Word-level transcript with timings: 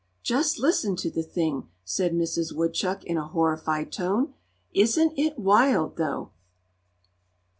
"Just 0.23 0.57
listen 0.57 0.95
to 0.95 1.11
the 1.11 1.21
thing!" 1.21 1.69
said 1.85 2.11
Mrs. 2.11 2.55
Woodchuck, 2.55 3.03
in 3.03 3.17
a 3.17 3.27
horrified 3.27 3.91
tone. 3.91 4.33
"Isn't 4.73 5.13
it 5.15 5.37
wild, 5.37 5.97
though!" 5.97 6.31